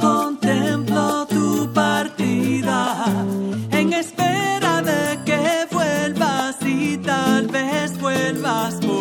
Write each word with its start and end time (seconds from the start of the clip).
contemplo 0.00 1.26
tu 1.26 1.70
partida, 1.72 3.04
en 3.70 3.92
espera 3.92 4.80
de 4.82 5.18
que 5.24 5.66
vuelvas 5.70 6.56
y 6.62 6.96
tal 6.98 7.48
vez 7.48 7.98
vuelvas. 8.00 8.91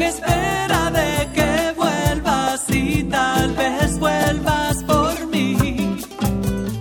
en 0.00 0.06
espera 0.06 0.90
de 0.90 1.28
que 1.34 1.72
vuelvas 1.76 2.64
y 2.70 3.04
tal 3.04 3.52
vez 3.52 3.98
vuelvas 3.98 4.82
por 4.84 5.26
mí. 5.26 5.56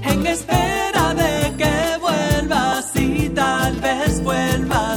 En 0.04 0.26
espera 0.26 1.14
de 1.16 1.54
que 1.58 1.98
vuelvas 2.00 2.96
y 2.96 3.30
tal 3.30 3.76
vez 3.82 4.24
vuelvas. 4.24 4.89